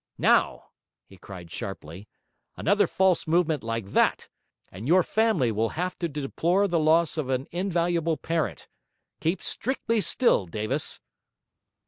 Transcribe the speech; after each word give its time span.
Now,' 0.17 0.69
he 1.05 1.15
cried 1.17 1.51
sharply. 1.51 2.07
'Another 2.57 2.87
false 2.87 3.27
movement 3.27 3.63
like 3.63 3.89
that, 3.91 4.29
and 4.71 4.87
your 4.87 5.03
family 5.03 5.51
will 5.51 5.69
have 5.77 5.95
to 5.99 6.09
deplore 6.09 6.67
the 6.67 6.79
loss 6.79 7.19
of 7.19 7.29
an 7.29 7.45
invaluable 7.51 8.17
parent; 8.17 8.67
keep 9.19 9.43
strictly 9.43 10.01
still, 10.01 10.47
Davis.' 10.47 10.99